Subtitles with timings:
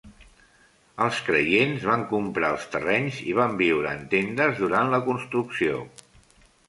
[1.07, 5.85] Els creients van comprar els terrenys i van viure en tendes durant la construcció.